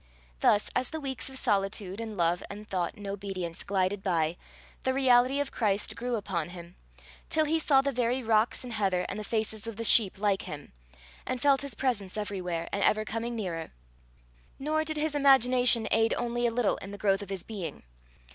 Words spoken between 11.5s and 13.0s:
his presence everywhere, and